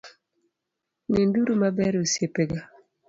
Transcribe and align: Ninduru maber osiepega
Ninduru 1.11 1.51
maber 1.61 1.93
osiepega 2.03 2.61